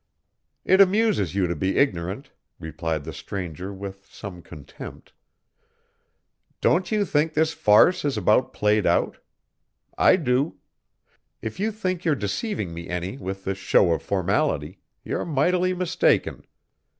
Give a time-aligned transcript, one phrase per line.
[0.65, 5.13] "It amuses you to be ignorant," replied the stranger, with some contempt.
[6.59, 9.19] "Don't you think this farce is about played out?
[9.99, 10.55] I do.
[11.43, 16.45] If you think you're deceiving me any with this show of formality, you're mightily mistaken.